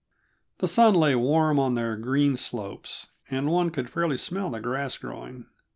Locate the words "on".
1.59-1.75